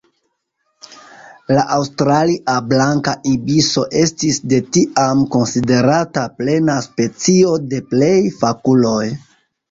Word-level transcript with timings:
La 1.55 1.63
Aŭstralia 1.73 2.53
blanka 2.69 3.11
ibiso 3.31 3.83
estis 3.99 4.39
de 4.53 4.59
tiam 4.77 5.21
konsiderata 5.35 6.23
plena 6.39 6.79
specio 6.87 7.53
de 7.75 7.83
plej 7.93 8.15
fakuloj. 8.41 9.05